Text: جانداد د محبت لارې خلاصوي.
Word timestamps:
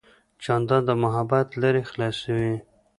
جانداد 0.43 0.83
د 0.87 0.91
محبت 1.03 1.47
لارې 1.61 1.81
خلاصوي. 1.91 2.55